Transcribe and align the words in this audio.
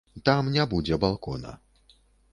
Там 0.29 0.47
не 0.55 0.65
будзе 0.71 0.99
балкона. 1.05 1.53